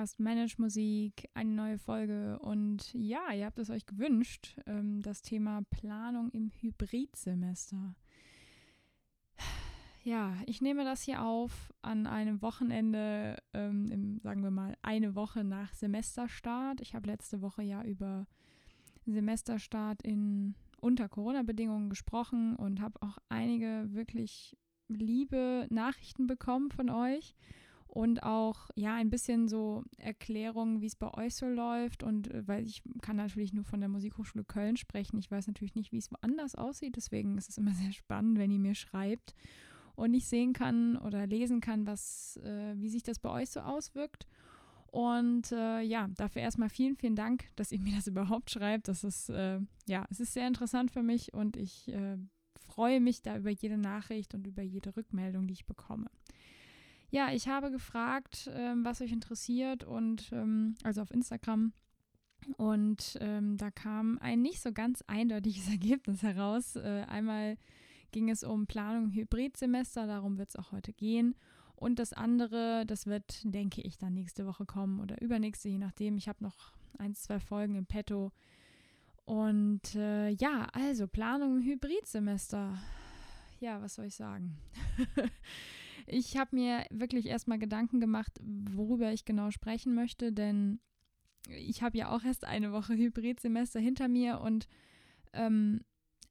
[0.00, 2.38] Podcast Manage Musik, eine neue Folge.
[2.38, 7.94] Und ja, ihr habt es euch gewünscht, ähm, das Thema Planung im Hybridsemester.
[10.02, 15.14] Ja, ich nehme das hier auf an einem Wochenende, ähm, im, sagen wir mal, eine
[15.14, 16.80] Woche nach Semesterstart.
[16.80, 18.26] Ich habe letzte Woche ja über
[19.04, 24.56] Semesterstart in unter Corona-Bedingungen gesprochen und habe auch einige wirklich
[24.88, 27.36] liebe Nachrichten bekommen von euch
[27.90, 32.46] und auch ja ein bisschen so Erklärungen, wie es bei euch so läuft und äh,
[32.46, 35.18] weil ich kann natürlich nur von der Musikhochschule Köln sprechen.
[35.18, 38.50] Ich weiß natürlich nicht, wie es woanders aussieht, deswegen ist es immer sehr spannend, wenn
[38.50, 39.34] ihr mir schreibt
[39.96, 43.60] und ich sehen kann oder lesen kann, was äh, wie sich das bei euch so
[43.60, 44.26] auswirkt.
[44.92, 48.88] Und äh, ja, dafür erstmal vielen, vielen Dank, dass ihr mir das überhaupt schreibt.
[48.88, 52.16] Das ist äh, ja, es ist sehr interessant für mich und ich äh,
[52.60, 56.08] freue mich da über jede Nachricht und über jede Rückmeldung, die ich bekomme.
[57.10, 61.72] Ja, ich habe gefragt, ähm, was euch interessiert und ähm, also auf Instagram.
[62.56, 66.76] Und ähm, da kam ein nicht so ganz eindeutiges Ergebnis heraus.
[66.76, 67.56] Äh, einmal
[68.12, 71.34] ging es um Planung Hybridsemester, darum wird es auch heute gehen.
[71.74, 76.16] Und das andere, das wird, denke ich, dann nächste Woche kommen oder übernächste, je nachdem.
[76.16, 78.32] Ich habe noch ein, zwei Folgen im Petto.
[79.24, 82.78] Und äh, ja, also Planung Hybridsemester.
[83.60, 84.58] Ja, was soll ich sagen?
[86.12, 90.80] Ich habe mir wirklich erstmal Gedanken gemacht, worüber ich genau sprechen möchte, denn
[91.48, 94.66] ich habe ja auch erst eine Woche Hybridsemester hinter mir und
[95.32, 95.82] ähm,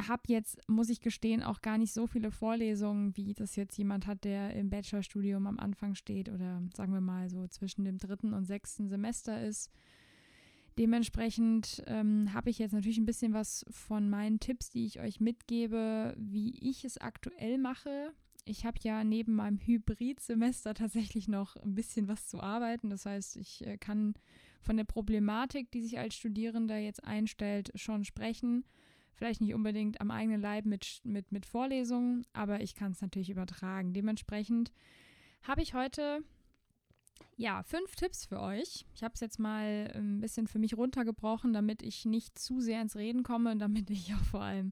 [0.06, 4.06] habe jetzt, muss ich gestehen, auch gar nicht so viele Vorlesungen, wie das jetzt jemand
[4.06, 8.34] hat, der im Bachelorstudium am Anfang steht oder sagen wir mal so zwischen dem dritten
[8.34, 9.72] und sechsten Semester ist.
[10.78, 15.20] Dementsprechend ähm, habe ich jetzt natürlich ein bisschen was von meinen Tipps, die ich euch
[15.20, 18.14] mitgebe, wie ich es aktuell mache,
[18.46, 22.90] ich habe ja neben meinem Hybrid-Semester tatsächlich noch ein bisschen was zu arbeiten.
[22.90, 24.14] Das heißt, ich äh, kann
[24.62, 28.66] von der Problematik, die sich als Studierender jetzt einstellt, schon sprechen.
[29.14, 33.30] Vielleicht nicht unbedingt am eigenen Leib mit, mit, mit Vorlesungen, aber ich kann es natürlich
[33.30, 33.94] übertragen.
[33.94, 34.72] Dementsprechend
[35.44, 36.24] habe ich heute
[37.36, 38.86] ja, fünf Tipps für euch.
[38.94, 42.82] Ich habe es jetzt mal ein bisschen für mich runtergebrochen, damit ich nicht zu sehr
[42.82, 44.72] ins Reden komme und damit ich auch vor allem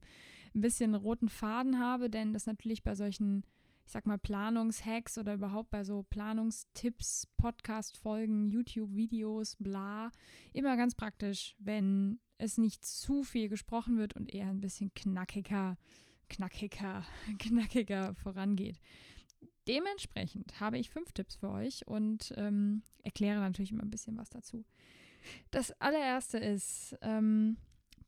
[0.54, 3.44] ein bisschen roten Faden habe, denn das natürlich bei solchen
[3.88, 10.12] ich sag mal, Planungshacks oder überhaupt bei so Planungstipps, Podcast-Folgen, YouTube-Videos, bla,
[10.52, 15.78] immer ganz praktisch, wenn es nicht zu viel gesprochen wird und eher ein bisschen knackiger,
[16.28, 17.02] knackiger,
[17.38, 18.78] knackiger vorangeht.
[19.66, 24.28] Dementsprechend habe ich fünf Tipps für euch und ähm, erkläre natürlich immer ein bisschen was
[24.28, 24.66] dazu.
[25.50, 27.56] Das allererste ist, ähm,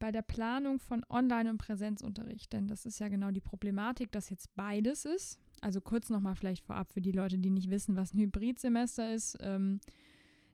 [0.01, 4.31] bei der Planung von Online- und Präsenzunterricht, denn das ist ja genau die Problematik, dass
[4.31, 5.39] jetzt beides ist.
[5.61, 9.37] Also kurz nochmal vielleicht vorab für die Leute, die nicht wissen, was ein Hybridsemester ist.
[9.41, 9.81] Ähm,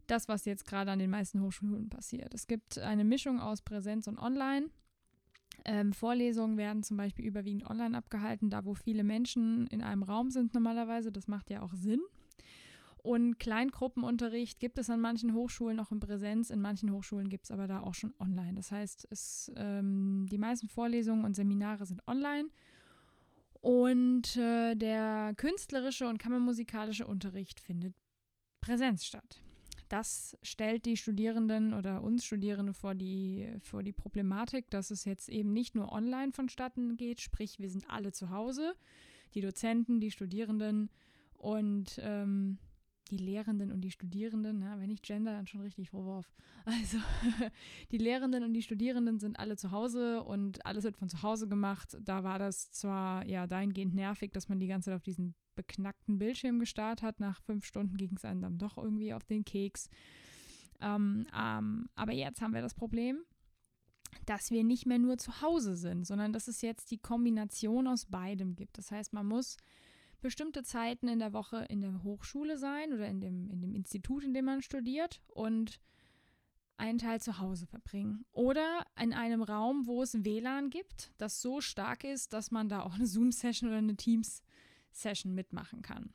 [0.07, 2.33] das, was jetzt gerade an den meisten Hochschulen passiert.
[2.35, 4.71] Es gibt eine Mischung aus Präsenz und Online.
[5.65, 10.31] Ähm, Vorlesungen werden zum Beispiel überwiegend online abgehalten, da wo viele Menschen in einem Raum
[10.31, 11.11] sind normalerweise.
[11.11, 12.01] Das macht ja auch Sinn.
[12.99, 17.51] Und Kleingruppenunterricht gibt es an manchen Hochschulen noch in Präsenz, in manchen Hochschulen gibt es
[17.53, 18.55] aber da auch schon online.
[18.55, 22.49] Das heißt, es, ähm, die meisten Vorlesungen und Seminare sind online
[23.67, 27.97] und äh, der künstlerische und kammermusikalische Unterricht findet
[28.61, 29.43] Präsenz statt.
[29.89, 35.29] Das stellt die Studierenden oder uns Studierende vor die, vor die Problematik, dass es jetzt
[35.29, 38.77] eben nicht nur online vonstatten geht, sprich wir sind alle zu Hause,
[39.35, 40.89] die Dozenten, die Studierenden
[41.35, 42.59] und ähm,
[43.11, 46.31] die Lehrenden und die Studierenden, ja, wenn ich Gender, dann schon richtig Vorwurf.
[46.65, 46.99] Also
[47.93, 51.47] die Lehrenden und die Studierenden sind alle zu Hause und alles wird von zu Hause
[51.49, 51.97] gemacht.
[52.01, 56.19] Da war das zwar ja dahingehend nervig, dass man die ganze Zeit auf diesen beknackten
[56.19, 57.21] Bildschirm gestarrt hat.
[57.21, 59.89] Nach fünf Stunden ging es einem dann doch irgendwie auf den Keks.
[60.81, 63.21] Ähm, ähm, aber jetzt haben wir das Problem,
[64.27, 68.07] dass wir nicht mehr nur zu Hause sind, sondern dass es jetzt die Kombination aus
[68.07, 68.79] beidem gibt.
[68.79, 69.57] Das heißt, man muss
[70.21, 74.25] bestimmte Zeiten in der Woche in der Hochschule sein oder in dem, in dem Institut,
[74.25, 75.81] in dem man studiert und
[76.79, 78.25] einen Teil zu Hause verbringen.
[78.33, 82.83] Oder in einem Raum, wo es WLAN gibt, das so stark ist, dass man da
[82.83, 86.13] auch eine Zoom-Session oder eine Teams-Session mitmachen kann.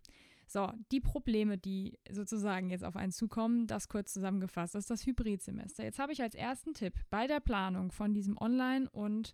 [0.48, 5.06] So, die Probleme, die sozusagen jetzt auf einen zukommen, das kurz zusammengefasst, das ist das
[5.06, 5.84] Hybridsemester.
[5.84, 9.34] Jetzt habe ich als ersten Tipp bei der Planung von diesem Online- und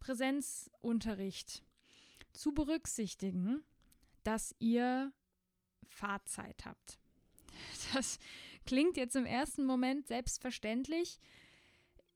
[0.00, 1.64] Präsenzunterricht
[2.32, 3.62] zu berücksichtigen,
[4.26, 5.12] dass ihr
[5.86, 6.98] Fahrzeit habt.
[7.94, 8.18] Das
[8.66, 11.20] klingt jetzt im ersten Moment selbstverständlich,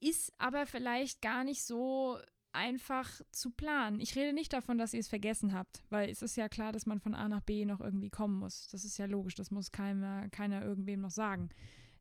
[0.01, 2.19] ist aber vielleicht gar nicht so
[2.53, 4.01] einfach zu planen.
[4.01, 6.87] Ich rede nicht davon, dass ihr es vergessen habt, weil es ist ja klar, dass
[6.87, 8.69] man von A nach B noch irgendwie kommen muss.
[8.69, 11.51] Das ist ja logisch, das muss keiner, keiner irgendwem noch sagen,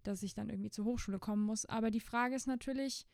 [0.03, 1.65] dass ich dann irgendwie zur Hochschule kommen muss.
[1.65, 3.05] Aber die Frage ist natürlich,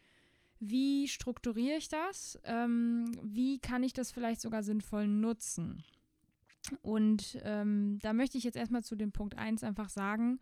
[0.60, 2.40] wie strukturiere ich das?
[2.46, 5.84] Ähm, wie kann ich das vielleicht sogar sinnvoll nutzen?
[6.82, 10.40] Und ähm, da möchte ich jetzt erstmal zu dem Punkt 1 einfach sagen,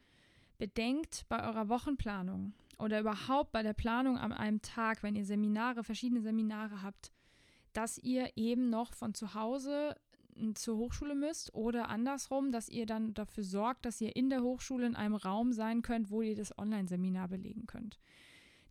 [0.57, 5.83] bedenkt bei eurer Wochenplanung oder überhaupt bei der Planung an einem Tag, wenn ihr Seminare,
[5.83, 7.11] verschiedene Seminare habt,
[7.73, 9.95] dass ihr eben noch von zu Hause
[10.55, 14.85] zur Hochschule müsst oder andersrum, dass ihr dann dafür sorgt, dass ihr in der Hochschule
[14.85, 17.99] in einem Raum sein könnt, wo ihr das Online-Seminar belegen könnt.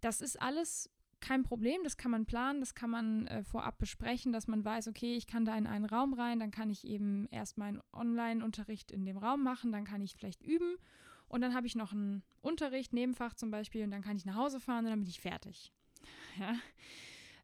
[0.00, 0.90] Das ist alles
[1.22, 4.88] kein Problem, das kann man planen, das kann man äh, vorab besprechen, dass man weiß,
[4.88, 8.92] okay, ich kann da in einen Raum rein, dann kann ich eben erst meinen Online-Unterricht
[8.92, 10.76] in dem Raum machen, dann kann ich vielleicht üben
[11.28, 14.36] und dann habe ich noch einen Unterricht, Nebenfach zum Beispiel, und dann kann ich nach
[14.36, 15.72] Hause fahren und dann bin ich fertig.
[16.38, 16.54] Ja.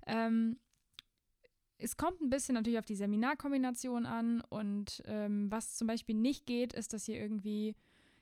[0.06, 0.58] Ähm,
[1.76, 6.46] es kommt ein bisschen natürlich auf die Seminarkombination an und ähm, was zum Beispiel nicht
[6.46, 7.76] geht, ist, dass ihr irgendwie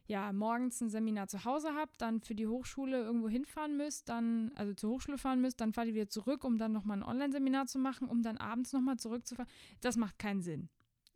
[0.06, 4.52] ja morgens ein Seminar zu Hause habt, dann für die Hochschule irgendwo hinfahren müsst, dann
[4.54, 7.66] also zur Hochschule fahren müsst, dann fahrt ihr wieder zurück, um dann nochmal ein Online-Seminar
[7.66, 9.50] zu machen, um dann abends nochmal zurückzufahren.
[9.80, 10.68] Das macht keinen Sinn.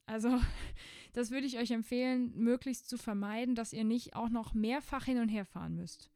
[0.06, 0.40] Also
[1.12, 5.18] das würde ich euch empfehlen, möglichst zu vermeiden, dass ihr nicht auch noch mehrfach hin
[5.18, 6.10] und her fahren müsst.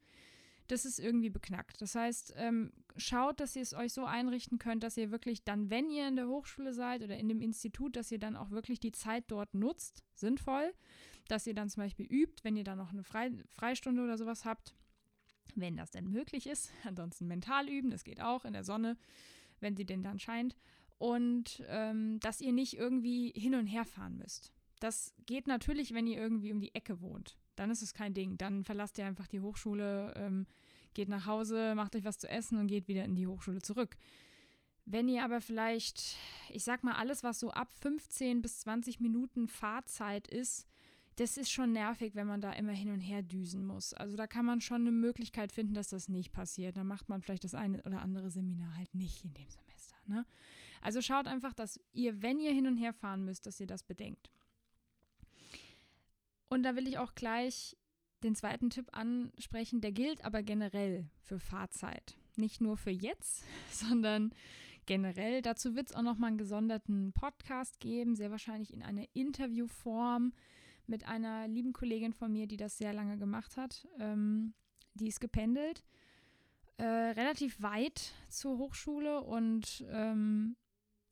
[0.67, 1.79] Das ist irgendwie beknackt.
[1.81, 5.69] Das heißt, ähm, schaut, dass ihr es euch so einrichten könnt, dass ihr wirklich dann,
[5.69, 8.79] wenn ihr in der Hochschule seid oder in dem Institut, dass ihr dann auch wirklich
[8.79, 10.73] die Zeit dort nutzt, sinnvoll,
[11.27, 14.45] dass ihr dann zum Beispiel übt, wenn ihr dann noch eine Fre Freistunde oder sowas
[14.45, 14.75] habt,
[15.55, 16.71] wenn das denn möglich ist.
[16.83, 18.97] Ansonsten mental üben, das geht auch in der Sonne,
[19.59, 20.55] wenn sie denn dann scheint
[20.97, 24.51] und ähm, dass ihr nicht irgendwie hin und her fahren müsst.
[24.79, 27.37] Das geht natürlich, wenn ihr irgendwie um die Ecke wohnt.
[27.55, 28.37] Dann ist es kein Ding.
[28.37, 30.45] Dann verlasst ihr einfach die Hochschule, ähm,
[30.93, 33.97] geht nach Hause, macht euch was zu essen und geht wieder in die Hochschule zurück.
[34.85, 36.17] Wenn ihr aber vielleicht,
[36.49, 40.67] ich sag mal, alles, was so ab 15 bis 20 Minuten Fahrzeit ist,
[41.17, 43.93] das ist schon nervig, wenn man da immer hin und her düsen muss.
[43.93, 46.75] Also da kann man schon eine Möglichkeit finden, dass das nicht passiert.
[46.75, 49.95] Dann macht man vielleicht das eine oder andere Seminar halt nicht in dem Semester.
[50.07, 50.25] Ne?
[50.81, 53.83] Also schaut einfach, dass ihr, wenn ihr hin und her fahren müsst, dass ihr das
[53.83, 54.29] bedenkt.
[56.49, 57.77] Und da will ich auch gleich
[58.23, 62.17] den zweiten Tipp ansprechen, der gilt aber generell für Fahrzeit.
[62.35, 64.33] Nicht nur für jetzt, sondern
[64.85, 65.41] generell.
[65.41, 70.33] Dazu wird es auch nochmal einen gesonderten Podcast geben, sehr wahrscheinlich in einer Interviewform
[70.87, 73.87] mit einer lieben Kollegin von mir, die das sehr lange gemacht hat.
[73.99, 74.53] Ähm,
[74.93, 75.83] die ist gependelt,
[76.77, 80.55] äh, relativ weit zur Hochschule und ähm,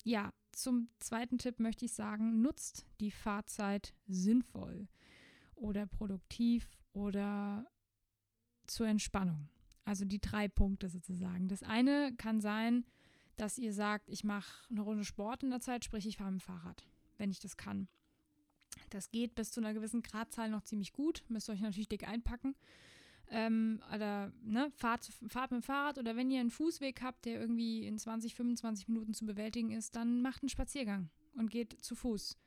[0.04, 4.88] ja, zum zweiten Tipp möchte ich sagen, nutzt die Fahrzeit sinnvoll
[5.56, 7.66] oder produktiv oder
[8.68, 9.50] zur Entspannung.
[9.86, 11.48] Also die drei Punkte sozusagen.
[11.48, 12.86] Das eine kann sein,
[13.36, 16.42] dass ihr sagt, ich mache eine Runde Sport in der Zeit, sprich ich fahre mit
[16.42, 16.86] dem Fahrrad,
[17.18, 17.88] wenn ich das kann.
[18.90, 21.24] Das geht bis zu einer gewissen Gradzahl noch ziemlich gut.
[21.28, 22.56] Müsst ihr euch natürlich dick einpacken.
[23.30, 27.40] Ähm, oder ne, fahrt, fahrt mit dem Fahrrad oder wenn ihr einen Fußweg habt, der
[27.40, 31.96] irgendwie in 20, 25 Minuten zu bewältigen ist, dann macht einen Spaziergang und geht zu
[31.96, 32.38] Fuß.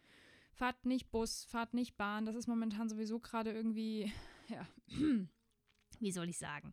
[0.52, 2.24] Fahrt nicht Bus, fahrt nicht Bahn.
[2.24, 4.12] Das ist momentan sowieso gerade irgendwie,
[4.48, 4.66] ja,
[6.00, 6.72] wie soll ich sagen,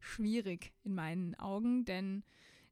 [0.00, 2.24] schwierig in meinen Augen, denn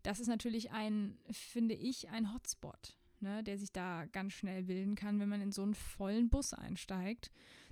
[0.03, 4.95] das ist natürlich ein, finde ich, ein Hotspot, ne, der sich da ganz schnell bilden
[4.95, 7.31] kann, wenn man in so einen vollen Bus einsteigt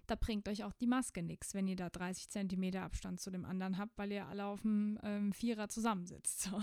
[0.09, 3.45] da bringt euch auch die Maske nichts, wenn ihr da 30 Zentimeter Abstand zu dem
[3.45, 6.43] anderen habt, weil ihr alle auf dem ähm, Vierer zusammensitzt.
[6.43, 6.63] So.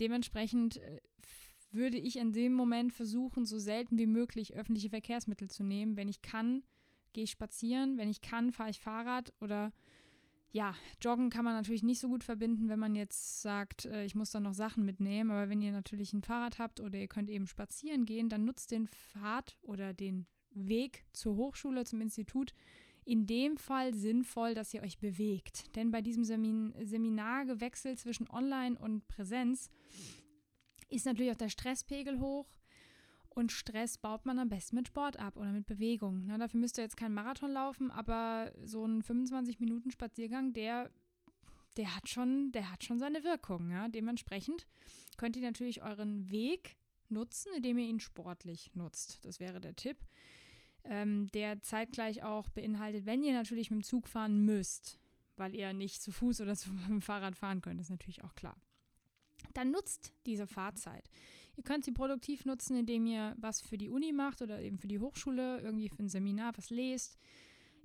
[0.00, 1.00] Dementsprechend äh,
[1.70, 5.96] würde ich in dem Moment versuchen, so selten wie möglich öffentliche Verkehrsmittel zu nehmen.
[5.96, 6.64] Wenn ich kann,
[7.12, 7.98] gehe ich spazieren.
[7.98, 9.72] Wenn ich kann, fahre ich Fahrrad oder
[10.52, 14.14] ja, Joggen kann man natürlich nicht so gut verbinden, wenn man jetzt sagt, äh, ich
[14.14, 15.30] muss dann noch Sachen mitnehmen.
[15.30, 18.70] Aber wenn ihr natürlich ein Fahrrad habt oder ihr könnt eben spazieren gehen, dann nutzt
[18.70, 22.54] den Pfad oder den Weg zur Hochschule, zum Institut
[23.04, 25.76] in dem Fall sinnvoll, dass ihr euch bewegt.
[25.76, 29.70] Denn bei diesem Semin Seminargewechsel zwischen Online und Präsenz
[30.88, 32.48] ist natürlich auch der Stresspegel hoch.
[33.36, 36.24] Und Stress baut man am besten mit Sport ab oder mit Bewegung.
[36.26, 40.90] Na, dafür müsst ihr jetzt keinen Marathon laufen, aber so ein 25-Minuten-Spaziergang, der,
[41.76, 43.70] der, hat schon, der hat schon seine Wirkung.
[43.70, 43.88] Ja?
[43.88, 44.66] Dementsprechend
[45.18, 46.76] könnt ihr natürlich euren Weg
[47.08, 49.24] nutzen, indem ihr ihn sportlich nutzt.
[49.24, 49.98] Das wäre der Tipp
[50.88, 54.98] ähm, der zeitgleich auch beinhaltet, wenn ihr natürlich mit dem Zug fahren müsst,
[55.36, 58.34] weil ihr nicht zu Fuß oder zu, mit dem Fahrrad fahren könnt, ist natürlich auch
[58.34, 58.56] klar.
[59.54, 61.08] Dann nutzt diese Fahrzeit.
[61.56, 64.88] Ihr könnt sie produktiv nutzen, indem ihr was für die Uni macht oder eben für
[64.88, 67.18] die Hochschule, irgendwie für ein Seminar was lest.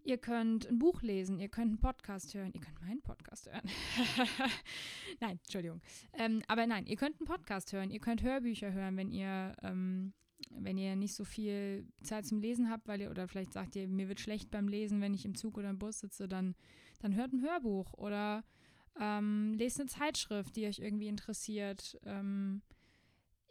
[0.04, 3.62] Ihr könnt ein Buch lesen, ihr könnt einen Podcast hören, ihr könnt meinen Podcast hören.
[5.20, 5.80] nein, Entschuldigung.
[6.14, 10.14] Ähm, aber nein, ihr könnt einen Podcast hören, ihr könnt Hörbücher hören, wenn ihr, ähm,
[10.50, 13.88] wenn ihr nicht so viel Zeit zum Lesen habt, weil ihr, oder vielleicht sagt ihr,
[13.88, 16.56] mir wird schlecht beim Lesen, wenn ich im Zug oder im Bus sitze, dann,
[17.00, 18.44] dann hört ein Hörbuch oder
[19.00, 22.00] ähm, lest eine Zeitschrift, die euch irgendwie interessiert.
[22.06, 22.64] Ähm,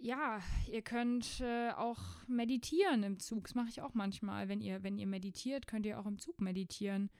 [0.01, 0.41] ja,
[0.71, 3.45] ihr könnt äh, auch meditieren im Zug.
[3.45, 4.49] Das mache ich auch manchmal.
[4.49, 7.11] Wenn ihr, wenn ihr meditiert, könnt ihr auch im Zug meditieren.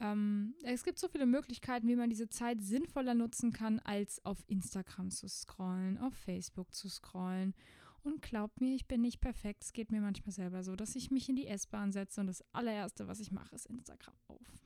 [0.00, 4.44] Ähm, es gibt so viele Möglichkeiten, wie man diese Zeit sinnvoller nutzen kann, als auf
[4.46, 7.54] Instagram zu scrollen, auf Facebook zu scrollen.
[8.02, 9.64] Und glaubt mir, ich bin nicht perfekt.
[9.64, 12.44] Es geht mir manchmal selber so, dass ich mich in die S-Bahn setze und das
[12.52, 14.65] allererste, was ich mache, ist Instagram auf.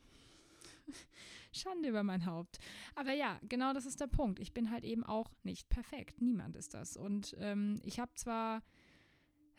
[1.52, 2.59] Schande über mein Haupt.
[2.94, 4.38] Aber ja, genau das ist der Punkt.
[4.38, 6.20] Ich bin halt eben auch nicht perfekt.
[6.20, 6.97] Niemand ist das.
[6.97, 8.62] Und ähm, ich habe zwar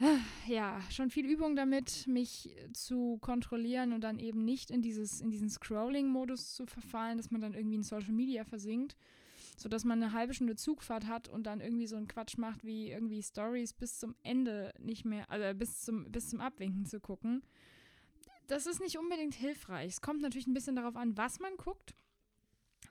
[0.47, 5.29] ja, schon viel Übung damit, mich zu kontrollieren und dann eben nicht in dieses, in
[5.29, 8.95] diesen Scrolling-Modus zu verfallen, dass man dann irgendwie in Social Media versinkt,
[9.57, 12.91] sodass man eine halbe Stunde Zugfahrt hat und dann irgendwie so einen Quatsch macht, wie
[12.91, 17.43] irgendwie Stories bis zum Ende nicht mehr, also bis zum, bis zum Abwinken zu gucken
[18.51, 19.93] das ist nicht unbedingt hilfreich.
[19.93, 21.95] Es kommt natürlich ein bisschen darauf an, was man guckt.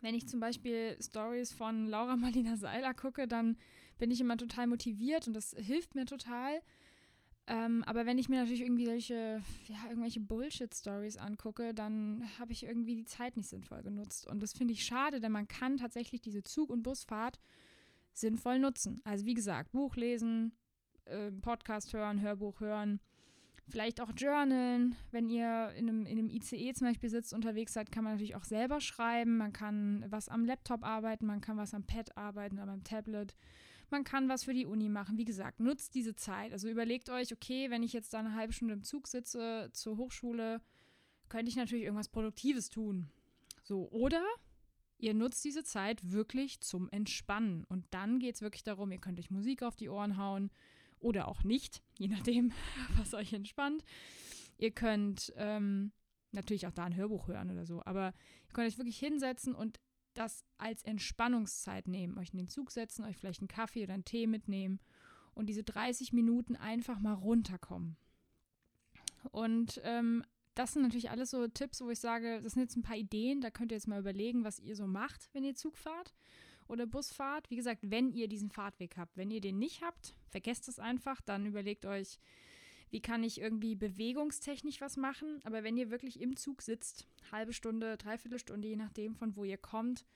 [0.00, 3.58] Wenn ich zum Beispiel Stories von Laura Marlina Seiler gucke, dann
[3.98, 6.62] bin ich immer total motiviert und das hilft mir total.
[7.46, 12.62] Ähm, aber wenn ich mir natürlich irgendwie solche, ja, irgendwelche Bullshit-Stories angucke, dann habe ich
[12.62, 14.26] irgendwie die Zeit nicht sinnvoll genutzt.
[14.28, 17.38] Und das finde ich schade, denn man kann tatsächlich diese Zug- und Busfahrt
[18.14, 19.02] sinnvoll nutzen.
[19.04, 20.52] Also wie gesagt, Buch lesen,
[21.04, 23.00] äh, Podcast hören, Hörbuch hören,
[23.70, 24.96] Vielleicht auch journalen.
[25.10, 28.34] Wenn ihr in einem, in einem ICE zum Beispiel sitzt, unterwegs seid, kann man natürlich
[28.34, 29.36] auch selber schreiben.
[29.36, 33.34] Man kann was am Laptop arbeiten, man kann was am Pad arbeiten oder am Tablet.
[33.90, 35.18] Man kann was für die Uni machen.
[35.18, 36.52] Wie gesagt, nutzt diese Zeit.
[36.52, 39.96] Also überlegt euch, okay, wenn ich jetzt da eine halbe Stunde im Zug sitze zur
[39.96, 40.60] Hochschule,
[41.28, 43.08] könnte ich natürlich irgendwas Produktives tun.
[43.62, 44.24] So, oder
[44.98, 47.64] ihr nutzt diese Zeit wirklich zum Entspannen.
[47.68, 50.50] Und dann geht es wirklich darum, ihr könnt euch Musik auf die Ohren hauen
[51.00, 52.52] oder auch nicht, je nachdem,
[52.96, 53.84] was euch entspannt.
[54.58, 55.92] Ihr könnt ähm,
[56.32, 58.12] natürlich auch da ein Hörbuch hören oder so, aber
[58.46, 59.80] ihr könnt euch wirklich hinsetzen und
[60.14, 64.04] das als Entspannungszeit nehmen, euch in den Zug setzen, euch vielleicht einen Kaffee oder einen
[64.04, 64.80] Tee mitnehmen
[65.34, 67.96] und diese 30 Minuten einfach mal runterkommen.
[69.30, 72.82] Und ähm, das sind natürlich alles so Tipps, wo ich sage, das sind jetzt ein
[72.82, 75.76] paar Ideen, da könnt ihr jetzt mal überlegen, was ihr so macht, wenn ihr Zug
[75.76, 76.12] fahrt
[76.70, 77.50] oder Busfahrt.
[77.50, 79.16] Wie gesagt, wenn ihr diesen Fahrtweg habt.
[79.16, 81.20] Wenn ihr den nicht habt, vergesst es einfach.
[81.20, 82.18] Dann überlegt euch,
[82.90, 85.40] wie kann ich irgendwie bewegungstechnisch was machen.
[85.44, 89.44] Aber wenn ihr wirklich im Zug sitzt, halbe Stunde, dreiviertel Stunde, je nachdem, von wo
[89.44, 90.06] ihr kommt,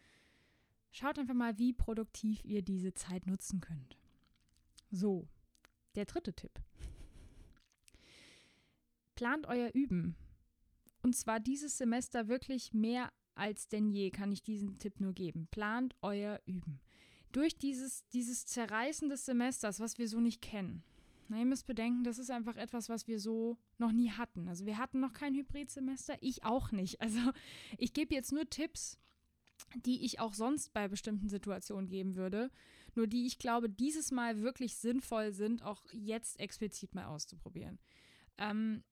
[0.91, 3.99] schaut einfach mal, wie produktiv ihr diese Zeit nutzen könnt.
[4.91, 5.29] So,
[5.97, 6.61] der dritte Tipp.
[9.15, 10.17] Plant euer Üben.
[11.03, 15.49] Und zwar dieses Semester wirklich mehr als denn je kann ich diesen Tipp nur geben.
[15.51, 16.81] Plant euer Üben.
[17.33, 20.85] Durch dieses, dieses Zerreißen des Semesters, was wir so nicht kennen.
[21.29, 24.49] Na, ihr müsst bedenken, das ist einfach etwas, was wir so noch nie hatten.
[24.49, 27.01] Also wir hatten noch kein Hybridsemester, ich auch nicht.
[27.01, 27.19] Also
[27.79, 28.99] ich gebe jetzt nur Tipps,
[29.75, 32.51] die ich auch sonst bei bestimmten Situationen geben würde,
[32.95, 37.79] nur die ich glaube, dieses Mal wirklich sinnvoll sind, auch jetzt explizit mal auszuprobieren.
[38.39, 38.85] Ähm,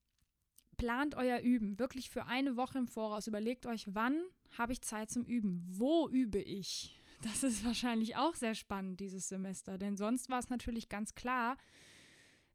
[0.83, 3.29] plant euer Üben wirklich für eine Woche im Voraus.
[3.29, 4.21] Überlegt euch, wann
[4.59, 5.65] habe ich Zeit zum Üben?
[5.69, 7.01] Wo übe ich?
[7.23, 11.57] Das ist wahrscheinlich auch sehr spannend dieses Semester, denn sonst war es natürlich ganz klar,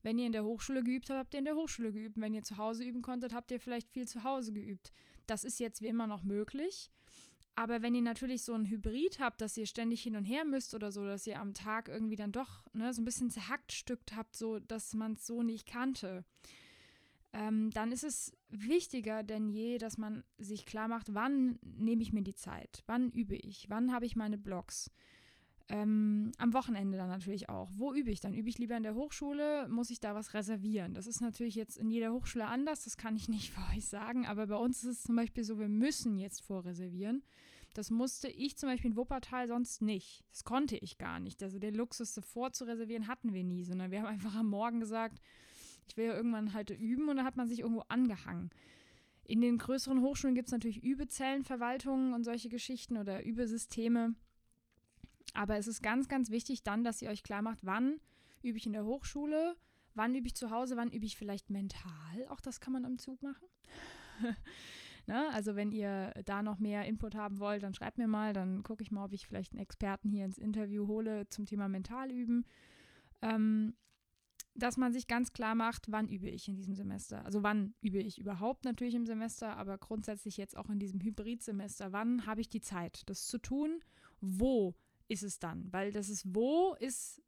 [0.01, 2.19] wenn ihr in der Hochschule geübt habt, habt ihr in der Hochschule geübt.
[2.19, 4.91] Wenn ihr zu Hause üben konntet, habt ihr vielleicht viel zu Hause geübt.
[5.25, 6.91] Das ist jetzt wie immer noch möglich.
[7.55, 10.73] Aber wenn ihr natürlich so ein Hybrid habt, dass ihr ständig hin und her müsst
[10.73, 14.17] oder so, dass ihr am Tag irgendwie dann doch ne, so ein bisschen zerhackt stückt
[14.17, 16.25] habt, so dass man es so nicht kannte,
[17.37, 22.11] ähm, dann ist es wichtiger denn je, dass man sich klar macht, wann nehme ich
[22.11, 24.91] mir die Zeit, wann übe ich, wann habe ich meine Blogs.
[25.69, 27.69] Ähm, am Wochenende dann natürlich auch.
[27.73, 28.33] Wo übe ich dann?
[28.33, 29.67] Übe ich lieber in der Hochschule?
[29.67, 30.93] Muss ich da was reservieren?
[30.93, 34.25] Das ist natürlich jetzt in jeder Hochschule anders, das kann ich nicht für euch sagen,
[34.25, 37.21] aber bei uns ist es zum Beispiel so, wir müssen jetzt vorreservieren.
[37.73, 40.23] Das musste ich zum Beispiel in Wuppertal sonst nicht.
[40.31, 41.43] Das konnte ich gar nicht.
[41.43, 45.21] Also den Luxus vorzureservieren hatten wir nie, sondern wir haben einfach am Morgen gesagt,
[45.89, 48.49] ich will ja irgendwann halt üben und da hat man sich irgendwo angehangen.
[49.23, 54.15] In den größeren Hochschulen gibt es natürlich Übezellenverwaltungen und solche Geschichten oder Übesysteme.
[55.33, 57.99] Aber es ist ganz, ganz wichtig dann, dass ihr euch klar macht, wann
[58.41, 59.57] übe ich in der Hochschule,
[59.95, 62.27] wann übe ich zu Hause, wann übe ich vielleicht mental.
[62.29, 63.47] Auch das kann man am Zug machen.
[65.07, 65.29] ne?
[65.33, 68.81] Also wenn ihr da noch mehr Input haben wollt, dann schreibt mir mal, dann gucke
[68.81, 72.45] ich mal, ob ich vielleicht einen Experten hier ins Interview hole zum Thema Mental üben.
[73.21, 73.75] Ähm,
[74.57, 77.23] dass man sich ganz klar macht, wann übe ich in diesem Semester.
[77.25, 81.91] Also wann übe ich überhaupt natürlich im Semester, aber grundsätzlich jetzt auch in diesem Hybridsemester.
[81.91, 83.81] Wann habe ich die Zeit, das zu tun?
[84.19, 84.75] Wo
[85.07, 85.71] ist es dann?
[85.71, 87.21] Weil das ist wo ist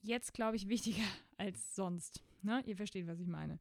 [0.00, 1.02] jetzt, glaube ich, wichtiger
[1.38, 2.22] als sonst.
[2.42, 2.62] Ne?
[2.66, 3.58] Ihr versteht, was ich meine.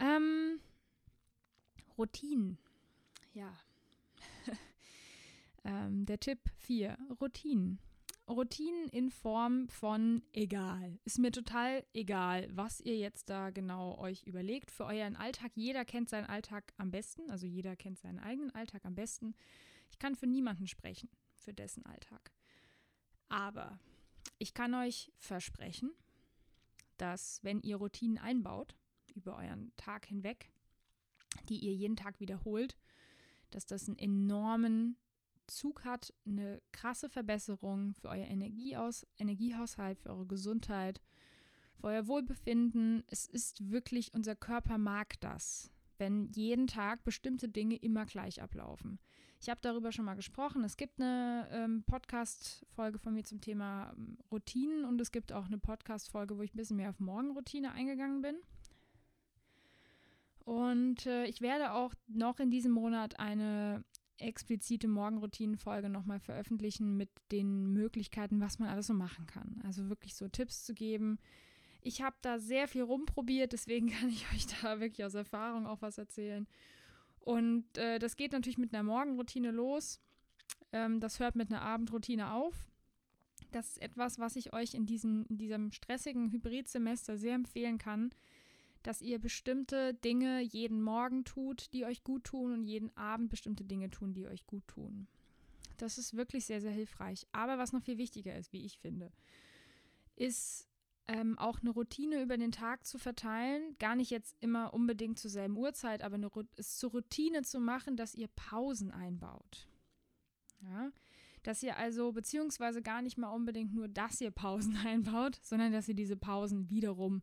[0.00, 0.58] Ähm,
[1.96, 2.58] Routinen.
[3.34, 3.56] Ja.
[5.64, 6.98] ähm, der Tipp 4.
[7.20, 7.78] Routinen.
[8.28, 10.98] Routinen in Form von egal.
[11.04, 15.52] Ist mir total egal, was ihr jetzt da genau euch überlegt für euren Alltag.
[15.54, 19.34] Jeder kennt seinen Alltag am besten, also jeder kennt seinen eigenen Alltag am besten.
[19.90, 22.32] Ich kann für niemanden sprechen, für dessen Alltag.
[23.28, 23.78] Aber
[24.38, 25.92] ich kann euch versprechen,
[26.96, 28.74] dass wenn ihr Routinen einbaut
[29.14, 30.50] über euren Tag hinweg,
[31.48, 32.76] die ihr jeden Tag wiederholt,
[33.50, 34.96] dass das einen enormen
[35.46, 41.00] Zug hat, eine krasse Verbesserung für euer Energieaus Energiehaushalt, für eure Gesundheit,
[41.76, 43.04] für euer Wohlbefinden.
[43.08, 48.98] Es ist wirklich, unser Körper mag das, wenn jeden Tag bestimmte Dinge immer gleich ablaufen.
[49.40, 50.64] Ich habe darüber schon mal gesprochen.
[50.64, 55.46] Es gibt eine ähm, Podcast-Folge von mir zum Thema ähm, Routinen und es gibt auch
[55.46, 58.36] eine Podcast-Folge, wo ich ein bisschen mehr auf Morgenroutine eingegangen bin.
[60.46, 63.84] Und äh, ich werde auch noch in diesem Monat eine
[64.18, 69.60] explizite Morgenroutinenfolge nochmal veröffentlichen mit den Möglichkeiten, was man alles so machen kann.
[69.64, 71.18] Also wirklich so Tipps zu geben.
[71.82, 75.82] Ich habe da sehr viel rumprobiert, deswegen kann ich euch da wirklich aus Erfahrung auch
[75.82, 76.46] was erzählen.
[77.20, 80.00] Und äh, das geht natürlich mit einer Morgenroutine los.
[80.72, 82.54] Ähm, das hört mit einer Abendroutine auf.
[83.52, 88.10] Das ist etwas, was ich euch in, diesen, in diesem stressigen Hybridsemester sehr empfehlen kann
[88.86, 93.64] dass ihr bestimmte Dinge jeden Morgen tut, die euch gut tun und jeden Abend bestimmte
[93.64, 95.08] Dinge tun, die euch gut tun.
[95.76, 97.26] Das ist wirklich sehr, sehr hilfreich.
[97.32, 99.10] Aber was noch viel wichtiger ist, wie ich finde,
[100.14, 100.68] ist
[101.08, 103.76] ähm, auch eine Routine über den Tag zu verteilen.
[103.80, 107.96] Gar nicht jetzt immer unbedingt zur selben Uhrzeit, aber eine, es zur Routine zu machen,
[107.96, 109.68] dass ihr Pausen einbaut.
[110.62, 110.92] Ja?
[111.42, 115.88] Dass ihr also, beziehungsweise gar nicht mal unbedingt nur, dass ihr Pausen einbaut, sondern dass
[115.88, 117.22] ihr diese Pausen wiederum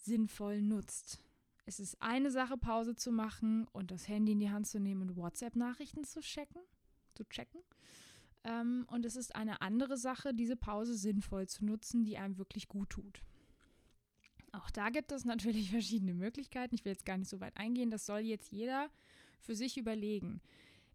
[0.00, 1.22] sinnvoll nutzt.
[1.66, 5.02] Es ist eine Sache, Pause zu machen und das Handy in die Hand zu nehmen
[5.02, 6.60] und WhatsApp-Nachrichten zu checken,
[7.14, 7.60] zu checken.
[8.44, 12.68] Ähm, und es ist eine andere Sache, diese Pause sinnvoll zu nutzen, die einem wirklich
[12.68, 13.22] gut tut.
[14.52, 16.74] Auch da gibt es natürlich verschiedene Möglichkeiten.
[16.74, 17.90] Ich will jetzt gar nicht so weit eingehen.
[17.90, 18.90] Das soll jetzt jeder
[19.40, 20.40] für sich überlegen.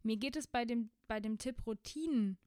[0.04, 2.38] Mir geht es bei dem, bei dem Tipp Routinen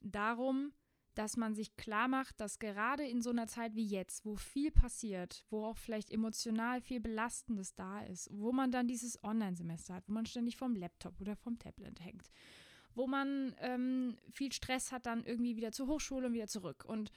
[0.00, 0.72] darum,
[1.18, 4.70] dass man sich klar macht, dass gerade in so einer Zeit wie jetzt, wo viel
[4.70, 10.04] passiert, wo auch vielleicht emotional viel Belastendes da ist, wo man dann dieses Online-Semester hat,
[10.06, 12.30] wo man ständig vom Laptop oder vom Tablet hängt,
[12.94, 16.84] wo man ähm, viel Stress hat, dann irgendwie wieder zur Hochschule und wieder zurück.
[16.86, 17.10] Und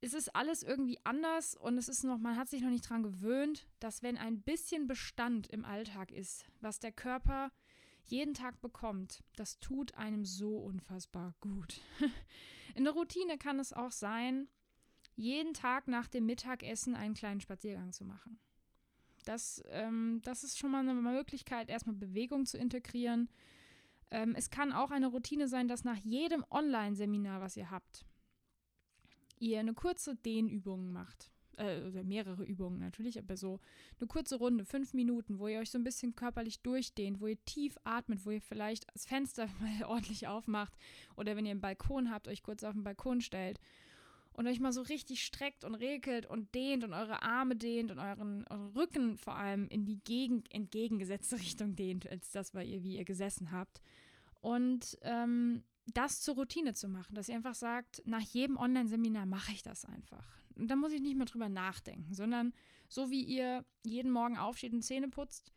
[0.00, 3.02] es ist alles irgendwie anders und es ist noch, man hat sich noch nicht daran
[3.02, 7.52] gewöhnt, dass wenn ein bisschen Bestand im Alltag ist, was der Körper
[8.06, 11.80] jeden Tag bekommt, das tut einem so unfassbar gut.
[12.74, 14.48] In der Routine kann es auch sein,
[15.16, 18.38] jeden Tag nach dem Mittagessen einen kleinen Spaziergang zu machen.
[19.24, 23.28] Das, ähm, das ist schon mal eine Möglichkeit, erstmal Bewegung zu integrieren.
[24.10, 28.06] Ähm, es kann auch eine Routine sein, dass nach jedem Online-Seminar, was ihr habt,
[29.38, 33.60] ihr eine kurze Dehnübung macht äh, oder mehrere Übungen natürlich, aber so
[33.98, 37.42] eine kurze Runde, fünf Minuten, wo ihr euch so ein bisschen körperlich durchdehnt, wo ihr
[37.44, 40.72] tief atmet, wo ihr vielleicht das Fenster mal ordentlich aufmacht
[41.16, 43.60] oder wenn ihr einen Balkon habt, euch kurz auf den Balkon stellt
[44.32, 47.98] und euch mal so richtig streckt und regelt und dehnt und eure Arme dehnt und
[47.98, 52.82] euren, euren Rücken vor allem in die gegen, entgegengesetzte Richtung dehnt, als das, weil ihr,
[52.82, 53.82] wie ihr gesessen habt.
[54.40, 59.52] Und ähm, das zur Routine zu machen, dass ihr einfach sagt, nach jedem Online-Seminar mache
[59.52, 60.39] ich das einfach.
[60.56, 62.52] Und da muss ich nicht mehr drüber nachdenken, sondern
[62.88, 65.52] so wie ihr jeden Morgen aufsteht und Zähne putzt,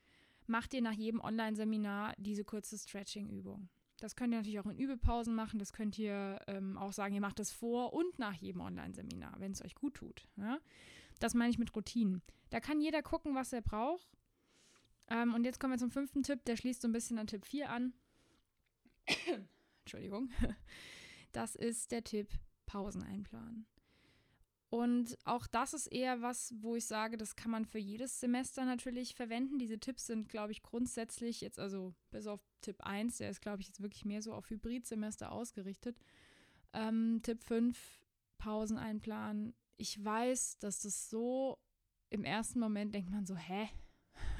[0.47, 3.69] macht ihr nach jedem Online-Seminar diese kurze Stretching-Übung.
[3.99, 5.59] Das könnt ihr natürlich auch in Übepausen machen.
[5.59, 9.53] Das könnt ihr ähm, auch sagen, ihr macht das vor und nach jedem Online-Seminar, wenn
[9.53, 10.27] es euch gut tut.
[10.35, 10.59] Ja?
[11.19, 12.21] Das meine ich mit Routinen.
[12.49, 14.07] Da kann jeder gucken, was er braucht.
[15.07, 16.43] Ähm, und jetzt kommen wir zum fünften Tipp.
[16.45, 17.93] Der schließt so ein bisschen an Tipp 4 an.
[19.85, 20.29] Entschuldigung.
[21.31, 22.27] Das ist der Tipp
[22.65, 23.65] Pausen einplanen.
[24.73, 28.65] Und auch das ist eher was, wo ich sage, das kann man für jedes Semester
[28.65, 29.59] natürlich verwenden.
[29.59, 33.61] Diese Tipps sind, glaube ich, grundsätzlich jetzt, also bis auf Tipp 1, der ist, glaube
[33.61, 35.99] ich, jetzt wirklich mehr so auf Hybridsemester ausgerichtet.
[36.73, 37.77] Ähm, Tipp 5,
[38.39, 39.53] Pausen einplanen.
[39.77, 41.59] Ich weiß, dass das so
[42.09, 43.69] im ersten Moment denkt man so, hä?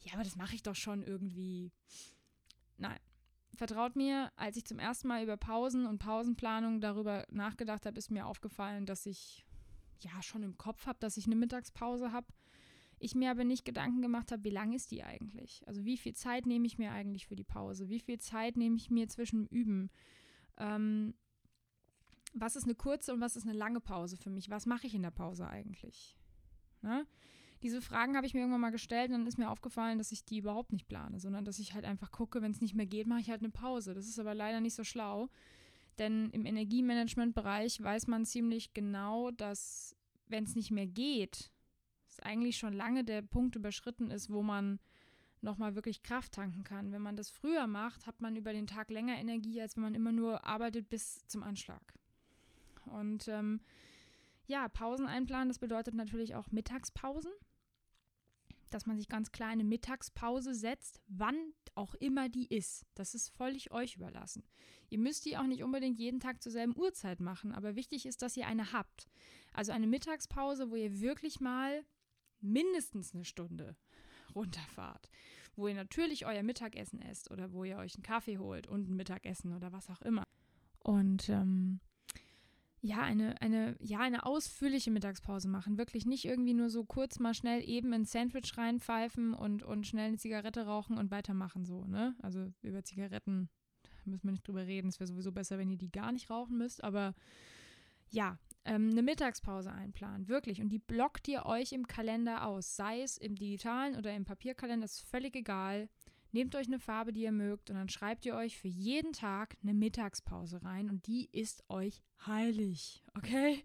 [0.00, 1.72] ja, aber das mache ich doch schon irgendwie.
[2.76, 3.00] Nein,
[3.54, 8.10] vertraut mir, als ich zum ersten Mal über Pausen und Pausenplanung darüber nachgedacht habe, ist
[8.10, 9.44] mir aufgefallen, dass ich
[10.00, 12.26] ja schon im Kopf habe, dass ich eine Mittagspause habe.
[12.98, 15.62] Ich mir aber nicht Gedanken gemacht habe, wie lang ist die eigentlich?
[15.66, 17.88] Also wie viel Zeit nehme ich mir eigentlich für die Pause?
[17.88, 19.90] Wie viel Zeit nehme ich mir zwischen Üben?
[20.56, 21.14] Ähm,
[22.32, 24.50] was ist eine kurze und was ist eine lange Pause für mich?
[24.50, 26.16] Was mache ich in der Pause eigentlich?
[26.82, 27.06] Ne?
[27.64, 30.26] Diese Fragen habe ich mir irgendwann mal gestellt und dann ist mir aufgefallen, dass ich
[30.26, 33.06] die überhaupt nicht plane, sondern dass ich halt einfach gucke, wenn es nicht mehr geht,
[33.06, 33.94] mache ich halt eine Pause.
[33.94, 35.30] Das ist aber leider nicht so schlau,
[35.98, 39.96] denn im Energiemanagement-Bereich weiß man ziemlich genau, dass
[40.28, 41.50] wenn es nicht mehr geht,
[42.10, 44.78] es eigentlich schon lange der Punkt überschritten ist, wo man
[45.40, 46.92] nochmal wirklich Kraft tanken kann.
[46.92, 49.94] Wenn man das früher macht, hat man über den Tag länger Energie, als wenn man
[49.94, 51.94] immer nur arbeitet bis zum Anschlag.
[52.84, 53.60] Und ähm,
[54.46, 57.32] ja, Pausen einplanen, das bedeutet natürlich auch Mittagspausen
[58.74, 61.36] dass man sich ganz kleine Mittagspause setzt, wann
[61.76, 62.84] auch immer die ist.
[62.94, 64.42] Das ist völlig euch überlassen.
[64.90, 68.22] Ihr müsst die auch nicht unbedingt jeden Tag zur selben Uhrzeit machen, aber wichtig ist,
[68.22, 69.08] dass ihr eine habt.
[69.52, 71.84] Also eine Mittagspause, wo ihr wirklich mal
[72.40, 73.76] mindestens eine Stunde
[74.34, 75.08] runterfahrt,
[75.54, 78.96] wo ihr natürlich euer Mittagessen esst oder wo ihr euch einen Kaffee holt und ein
[78.96, 80.24] Mittagessen oder was auch immer.
[80.80, 81.80] Und ähm,
[82.84, 85.78] ja, eine, eine, ja, eine ausführliche Mittagspause machen.
[85.78, 90.08] Wirklich nicht irgendwie nur so kurz mal schnell eben ein Sandwich reinpfeifen und, und schnell
[90.08, 92.14] eine Zigarette rauchen und weitermachen so, ne?
[92.20, 93.48] Also über Zigaretten
[94.04, 94.88] müssen wir nicht drüber reden.
[94.88, 96.84] Es wäre sowieso besser, wenn ihr die gar nicht rauchen müsst.
[96.84, 97.14] Aber
[98.10, 100.60] ja, ähm, eine Mittagspause einplanen, wirklich.
[100.60, 102.76] Und die blockt ihr euch im Kalender aus.
[102.76, 105.88] Sei es im digitalen oder im Papierkalender, ist völlig egal.
[106.34, 109.56] Nehmt euch eine Farbe, die ihr mögt, und dann schreibt ihr euch für jeden Tag
[109.62, 113.62] eine Mittagspause rein und die ist euch heilig, okay?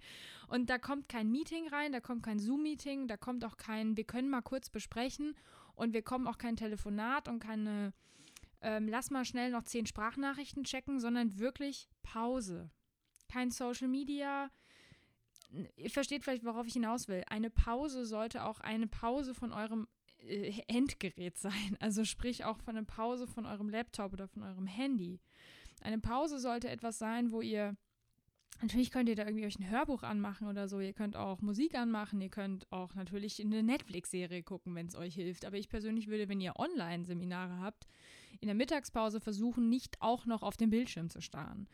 [0.47, 4.03] Und da kommt kein Meeting rein, da kommt kein Zoom-Meeting, da kommt auch kein, wir
[4.03, 5.36] können mal kurz besprechen
[5.73, 7.91] und wir kommen auch kein Telefonat und keine,
[8.62, 12.69] ähm, lass mal schnell noch zehn Sprachnachrichten checken, sondern wirklich Pause.
[13.29, 14.51] Kein Social Media.
[15.75, 17.23] Ihr versteht vielleicht, worauf ich hinaus will.
[17.32, 19.88] Eine Pause sollte auch eine Pause von eurem
[20.27, 21.77] äh, Endgerät sein.
[21.79, 25.19] Also sprich auch von einer Pause von eurem Laptop oder von eurem Handy.
[25.82, 27.75] Eine Pause sollte etwas sein, wo ihr
[28.62, 30.82] Natürlich könnt ihr da irgendwie euch ein Hörbuch anmachen oder so.
[30.82, 32.19] Ihr könnt auch Musik anmachen.
[32.19, 35.45] Ihr könnt auch natürlich eine Netflix-Serie gucken, wenn es euch hilft.
[35.45, 37.88] Aber ich persönlich würde, wenn ihr Online-Seminare habt,
[38.41, 41.69] in der Mittagspause versuchen, nicht auch noch auf den Bildschirm zu starren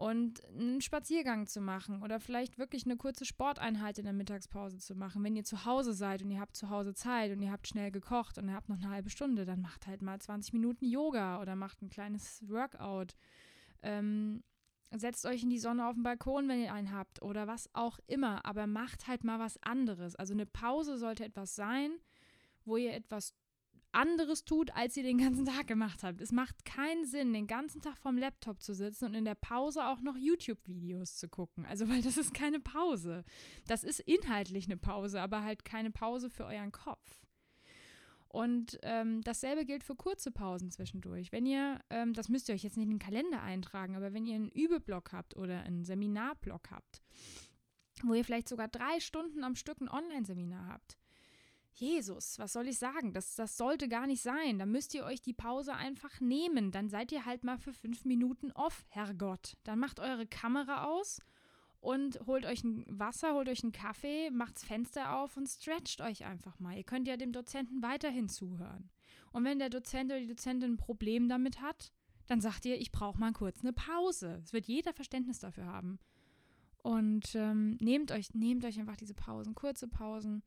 [0.00, 4.94] und einen Spaziergang zu machen oder vielleicht wirklich eine kurze Sporteinheit in der Mittagspause zu
[4.94, 5.22] machen.
[5.22, 7.90] Wenn ihr zu Hause seid und ihr habt zu Hause Zeit und ihr habt schnell
[7.90, 11.38] gekocht und ihr habt noch eine halbe Stunde, dann macht halt mal 20 Minuten Yoga
[11.42, 13.14] oder macht ein kleines Workout.
[13.82, 14.42] Ähm,
[14.90, 17.98] setzt euch in die Sonne auf den Balkon, wenn ihr einen habt oder was auch
[18.06, 20.16] immer, aber macht halt mal was anderes.
[20.16, 21.90] Also eine Pause sollte etwas sein,
[22.64, 23.34] wo ihr etwas
[23.92, 26.20] anderes tut, als ihr den ganzen Tag gemacht habt.
[26.20, 29.86] Es macht keinen Sinn, den ganzen Tag vorm Laptop zu sitzen und in der Pause
[29.86, 31.66] auch noch YouTube-Videos zu gucken.
[31.66, 33.24] Also, weil das ist keine Pause.
[33.66, 37.20] Das ist inhaltlich eine Pause, aber halt keine Pause für euren Kopf.
[38.32, 41.32] Und ähm, dasselbe gilt für kurze Pausen zwischendurch.
[41.32, 44.24] Wenn ihr, ähm, das müsst ihr euch jetzt nicht in den Kalender eintragen, aber wenn
[44.24, 47.02] ihr einen Übeblock habt oder einen Seminarblock habt,
[48.04, 50.99] wo ihr vielleicht sogar drei Stunden am Stück ein Online-Seminar habt,
[51.72, 53.12] Jesus, was soll ich sagen?
[53.12, 54.58] Das, das sollte gar nicht sein.
[54.58, 56.72] Da müsst ihr euch die Pause einfach nehmen.
[56.72, 59.56] Dann seid ihr halt mal für fünf Minuten off, Herrgott.
[59.64, 61.20] Dann macht eure Kamera aus
[61.80, 66.24] und holt euch ein Wasser, holt euch einen Kaffee, macht's Fenster auf und stretcht euch
[66.26, 66.76] einfach mal.
[66.76, 68.90] Ihr könnt ja dem Dozenten weiterhin zuhören.
[69.32, 71.92] Und wenn der Dozent oder die Dozentin ein Problem damit hat,
[72.26, 74.40] dann sagt ihr, ich brauche mal kurz eine Pause.
[74.44, 75.98] Es wird jeder Verständnis dafür haben.
[76.82, 80.42] Und ähm, nehmt euch, nehmt euch einfach diese Pausen, kurze Pausen.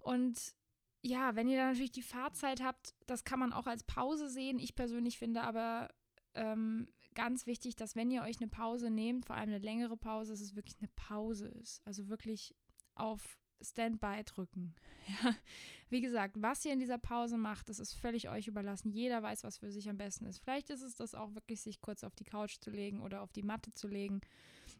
[0.00, 0.54] Und
[1.02, 4.58] ja, wenn ihr dann natürlich die Fahrzeit habt, das kann man auch als Pause sehen.
[4.58, 5.88] Ich persönlich finde aber
[6.34, 10.32] ähm, ganz wichtig, dass wenn ihr euch eine Pause nehmt, vor allem eine längere Pause,
[10.32, 11.82] dass es wirklich eine Pause ist.
[11.84, 12.54] Also wirklich
[12.94, 14.74] auf Standby drücken.
[15.22, 15.34] Ja.
[15.88, 18.90] Wie gesagt, was ihr in dieser Pause macht, das ist völlig euch überlassen.
[18.90, 20.38] Jeder weiß, was für sich am besten ist.
[20.38, 23.32] Vielleicht ist es das auch wirklich, sich kurz auf die Couch zu legen oder auf
[23.32, 24.20] die Matte zu legen.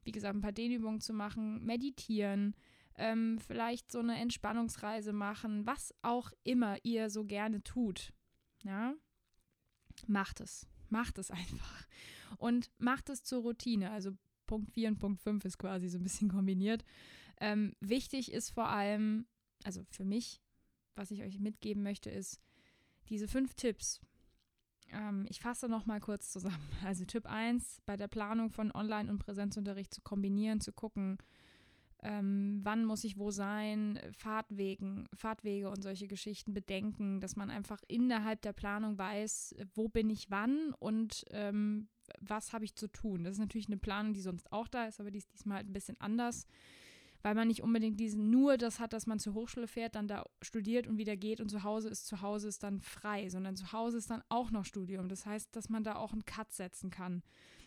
[0.05, 2.55] Wie gesagt, ein paar Dehnübungen zu machen, meditieren,
[2.99, 8.13] ähm, vielleicht so eine Entspannungsreise machen, was auch immer ihr so gerne tut.
[8.65, 8.95] Ja,
[10.07, 10.67] macht es.
[10.91, 11.87] Macht es einfach.
[12.37, 13.91] Und macht es zur Routine.
[13.91, 14.13] Also
[14.47, 16.85] Punkt 4 und Punkt 5 ist quasi so ein bisschen kombiniert.
[17.41, 19.27] Ähm, wichtig ist vor allem,
[19.65, 20.43] also für mich,
[20.97, 22.41] was ich euch mitgeben möchte, ist
[23.09, 24.01] diese fünf Tipps.
[24.91, 26.69] Ähm, ich fasse noch mal kurz zusammen.
[26.85, 31.19] Also Tipp 1, bei der Planung von Online- und Präsenzunterricht zu kombinieren, zu gucken,
[32.03, 37.83] ähm, wann muss ich wo sein, Fahrtwegen, Fahrtwege und solche Geschichten bedenken, dass man einfach
[37.89, 41.89] innerhalb der Planung weiß, wo bin ich wann und ähm,
[42.21, 43.25] was habe ich zu tun.
[43.25, 45.69] Das ist natürlich eine Planung, die sonst auch da ist, aber die ist diesmal halt
[45.69, 46.47] ein bisschen anders.
[47.23, 50.25] weil man nicht unbedingt diesen nur das hat, dass man zur Hochschule fährt, dann da
[50.41, 53.73] studiert und wieder geht und zu Hause ist, zu Hause ist dann frei, sondern zu
[53.73, 55.09] Hause ist dann auch noch Studium.
[55.09, 57.23] Das heißt, dass man da auch einen Cut setzen kann,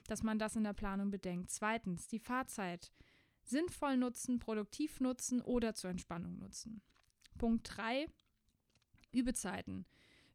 [0.07, 1.51] dass man das in der Planung bedenkt.
[1.51, 2.91] Zweitens, die Fahrzeit
[3.51, 6.81] sinnvoll nutzen, produktiv nutzen oder zur Entspannung nutzen.
[7.37, 8.07] Punkt 3,
[9.11, 9.85] Übezeiten.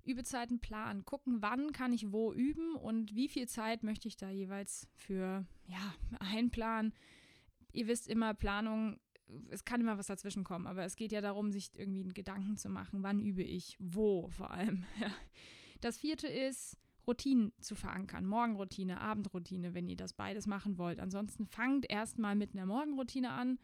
[0.05, 4.31] Übezeiten planen, gucken, wann kann ich wo üben und wie viel Zeit möchte ich da
[4.31, 6.95] jeweils für ja, einplanen.
[7.73, 9.01] Ihr wisst immer, Planung
[9.51, 12.69] es kann immer was dazwischen kommen, aber es geht ja darum, sich irgendwie Gedanken zu
[12.69, 14.85] machen, wann übe ich, wo vor allem.
[15.83, 18.27] Das vierte ist, Routinen zu verankern.
[18.27, 21.01] Morgenroutine, Abendroutine, wenn ihr das beides machen wollt.
[21.01, 23.59] Ansonsten fangt erstmal mit einer Morgenroutine an,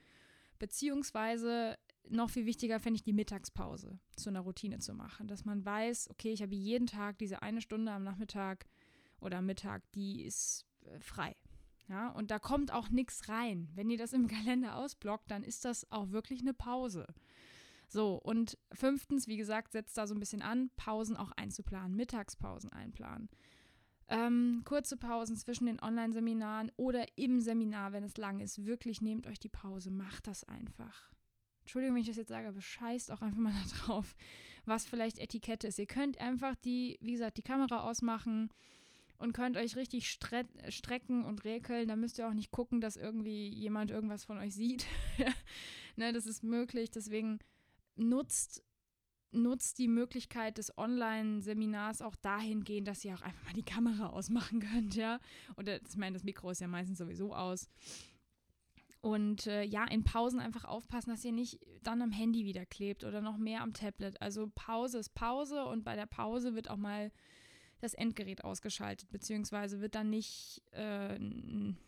[0.58, 1.76] beziehungsweise
[2.08, 6.10] noch viel wichtiger fände ich die Mittagspause zu einer Routine zu machen, dass man weiß,
[6.10, 8.66] okay, ich habe jeden Tag diese eine Stunde am Nachmittag
[9.20, 11.36] oder Mittag, die ist äh, frei.
[11.88, 13.68] Ja, und da kommt auch nichts rein.
[13.74, 17.06] Wenn ihr das im Kalender ausblockt, dann ist das auch wirklich eine Pause.
[17.92, 22.72] So, und fünftens, wie gesagt, setzt da so ein bisschen an, Pausen auch einzuplanen, Mittagspausen
[22.72, 23.28] einplanen.
[24.08, 28.64] Ähm, kurze Pausen zwischen den Online-Seminaren oder im Seminar, wenn es lang ist.
[28.64, 31.12] Wirklich nehmt euch die Pause, macht das einfach.
[31.60, 34.14] Entschuldigung, wenn ich das jetzt sage, aber scheißt auch einfach mal da drauf,
[34.64, 35.78] was vielleicht Etikette ist.
[35.78, 38.48] Ihr könnt einfach die, wie gesagt, die Kamera ausmachen,
[39.22, 41.86] und könnt euch richtig stre strecken und räkeln.
[41.86, 44.84] Da müsst ihr auch nicht gucken, dass irgendwie jemand irgendwas von euch sieht.
[45.96, 46.90] ne, das ist möglich.
[46.90, 47.38] Deswegen
[47.96, 48.62] nutzt,
[49.30, 54.60] nutzt die Möglichkeit des Online-Seminars auch dahingehend, dass ihr auch einfach mal die Kamera ausmachen
[54.60, 55.20] könnt, ja.
[55.56, 57.68] Oder ich meine, das Mikro ist ja meistens sowieso aus.
[59.00, 63.02] Und äh, ja, in Pausen einfach aufpassen, dass ihr nicht dann am Handy wieder klebt
[63.02, 64.20] oder noch mehr am Tablet.
[64.22, 67.10] Also Pause ist Pause und bei der Pause wird auch mal
[67.80, 71.18] das Endgerät ausgeschaltet, beziehungsweise wird dann nicht äh,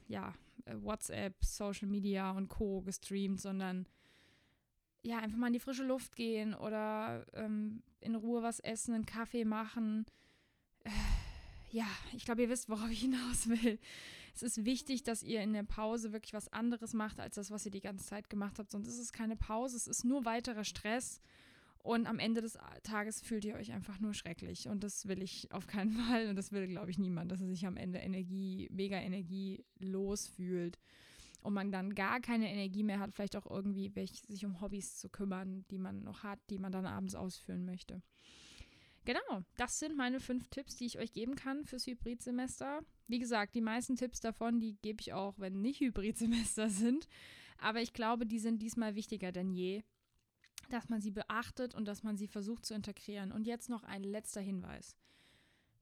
[0.08, 0.34] ja,
[0.66, 2.82] WhatsApp, Social Media und Co.
[2.82, 3.86] gestreamt, sondern
[5.04, 9.06] ja, einfach mal in die frische Luft gehen oder ähm, in Ruhe was essen, einen
[9.06, 10.06] Kaffee machen.
[10.84, 10.90] Äh,
[11.70, 13.78] ja, ich glaube, ihr wisst, worauf ich hinaus will.
[14.34, 17.66] Es ist wichtig, dass ihr in der Pause wirklich was anderes macht, als das, was
[17.66, 18.70] ihr die ganze Zeit gemacht habt.
[18.70, 21.20] Sonst ist es keine Pause, es ist nur weiterer Stress.
[21.78, 24.68] Und am Ende des Tages fühlt ihr euch einfach nur schrecklich.
[24.68, 26.28] Und das will ich auf keinen Fall.
[26.30, 30.78] Und das will, glaube ich, niemand, dass er sich am Ende Energie, mega Energie losfühlt.
[31.44, 33.92] Und man dann gar keine Energie mehr hat, vielleicht auch irgendwie
[34.26, 38.02] sich um Hobbys zu kümmern, die man noch hat, die man dann abends ausführen möchte.
[39.04, 42.80] Genau, das sind meine fünf Tipps, die ich euch geben kann fürs Hybridsemester.
[43.08, 47.06] Wie gesagt, die meisten Tipps davon, die gebe ich auch, wenn nicht Hybridsemester sind.
[47.58, 49.82] Aber ich glaube, die sind diesmal wichtiger denn je,
[50.70, 53.32] dass man sie beachtet und dass man sie versucht zu integrieren.
[53.32, 54.96] Und jetzt noch ein letzter Hinweis.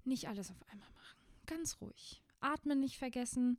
[0.04, 1.18] Nicht alles auf einmal machen.
[1.46, 2.20] Ganz ruhig.
[2.40, 3.58] Atmen nicht vergessen.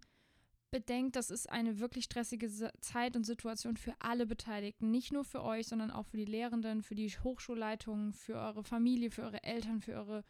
[0.73, 2.49] Bedenkt, das ist eine wirklich stressige
[2.81, 4.89] Zeit und Situation für alle Beteiligten.
[4.89, 9.11] Nicht nur für euch, sondern auch für die Lehrenden, für die Hochschulleitungen, für eure Familie,
[9.11, 10.23] für eure Eltern, für eure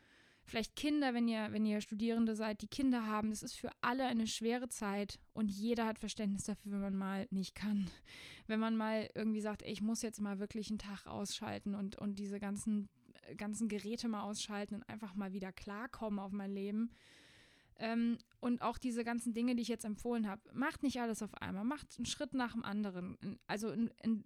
[0.43, 3.29] vielleicht Kinder, wenn ihr, wenn ihr Studierende seid, die Kinder haben.
[3.29, 7.25] Das ist für alle eine schwere Zeit und jeder hat Verständnis dafür, wenn man mal
[7.31, 7.89] nicht kann.
[8.47, 11.95] Wenn man mal irgendwie sagt, ey, ich muss jetzt mal wirklich einen Tag ausschalten und,
[11.95, 12.89] und diese ganzen,
[13.37, 16.91] ganzen Geräte mal ausschalten und einfach mal wieder klarkommen auf mein Leben.
[17.79, 21.33] Ähm, und auch diese ganzen Dinge, die ich jetzt empfohlen habe, macht nicht alles auf
[21.35, 23.17] einmal, macht einen Schritt nach dem anderen.
[23.47, 24.25] Also in, in,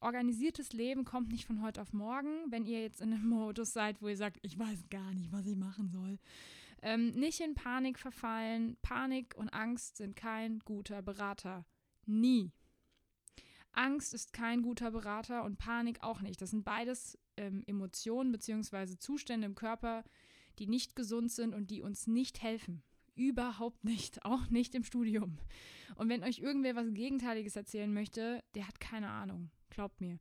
[0.00, 4.00] organisiertes Leben kommt nicht von heute auf morgen, wenn ihr jetzt in einem Modus seid,
[4.00, 6.18] wo ihr sagt, ich weiß gar nicht, was ich machen soll.
[6.80, 8.78] Ähm, nicht in Panik verfallen.
[8.80, 11.66] Panik und Angst sind kein guter Berater.
[12.06, 12.52] Nie.
[13.72, 16.40] Angst ist kein guter Berater und Panik auch nicht.
[16.40, 18.96] Das sind beides ähm, Emotionen bzw.
[18.96, 20.04] Zustände im Körper,
[20.58, 22.82] die nicht gesund sind und die uns nicht helfen.
[23.18, 24.24] Überhaupt nicht.
[24.24, 25.38] Auch nicht im Studium.
[25.96, 29.50] Und wenn euch irgendwer was Gegenteiliges erzählen möchte, der hat keine Ahnung.
[29.70, 30.18] Glaubt mir.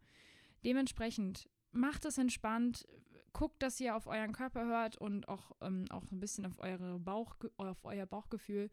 [0.65, 2.87] Dementsprechend macht es entspannt,
[3.33, 6.99] guckt, dass ihr auf euren Körper hört und auch, ähm, auch ein bisschen auf, eure
[6.99, 8.69] Bauch, auf euer Bauchgefühl.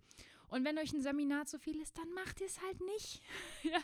[0.49, 3.23] Und wenn euch ein Seminar zu viel ist, dann macht ihr es halt nicht.
[3.63, 3.79] ja,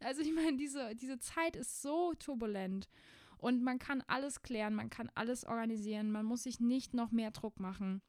[0.00, 2.88] also ich meine, diese, diese Zeit ist so turbulent
[3.36, 7.30] und man kann alles klären, man kann alles organisieren, man muss sich nicht noch mehr
[7.30, 8.00] Druck machen,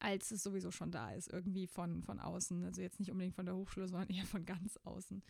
[0.00, 2.64] als es sowieso schon da ist, irgendwie von, von außen.
[2.64, 5.22] Also jetzt nicht unbedingt von der Hochschule, sondern eher von ganz außen.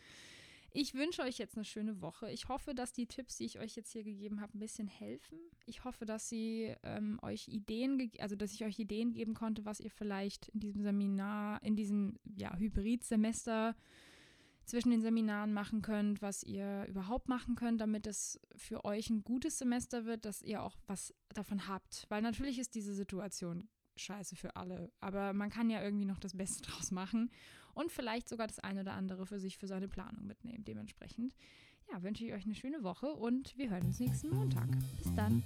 [0.73, 2.31] Ich wünsche euch jetzt eine schöne Woche.
[2.31, 5.37] Ich hoffe, dass die Tipps, die ich euch jetzt hier gegeben habe, ein bisschen helfen.
[5.67, 9.81] Ich hoffe, dass sie ähm, euch Ideen, also dass ich euch Ideen geben konnte, was
[9.81, 13.75] ihr vielleicht in diesem Seminar, in diesem ja, Hybrid-Semester
[14.65, 19.25] zwischen den Seminaren machen könnt, was ihr überhaupt machen könnt, damit es für euch ein
[19.25, 22.07] gutes Semester wird, dass ihr auch was davon habt.
[22.09, 23.69] Weil natürlich ist diese Situation
[24.01, 24.91] scheiße für alle.
[25.01, 27.31] Aber man kann ja irgendwie noch das Beste draus machen
[27.75, 30.65] und vielleicht sogar das eine oder andere für sich für seine Planung mitnehmen.
[30.65, 31.35] Dementsprechend,
[31.93, 34.69] ja, wünsche ich euch eine schöne Woche und wir hören uns nächsten Montag.
[34.99, 35.43] Bis dann.